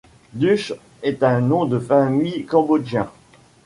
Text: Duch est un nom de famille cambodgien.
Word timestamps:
Duch 0.33 0.73
est 1.03 1.21
un 1.21 1.41
nom 1.41 1.65
de 1.65 1.77
famille 1.77 2.43
cambodgien. 2.47 3.07